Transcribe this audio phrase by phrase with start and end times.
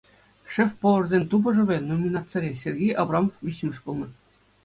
[0.53, 4.07] «Шеф-поварсен тупӑшӑвӗ» номинацире Сергей Абрамов виҫҫӗмӗш пулнӑ.